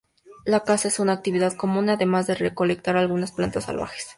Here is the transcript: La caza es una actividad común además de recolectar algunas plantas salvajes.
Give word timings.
La 0.45 0.61
caza 0.63 0.87
es 0.87 0.97
una 0.97 1.13
actividad 1.13 1.53
común 1.53 1.87
además 1.91 2.25
de 2.25 2.33
recolectar 2.33 2.97
algunas 2.97 3.31
plantas 3.33 3.65
salvajes. 3.65 4.07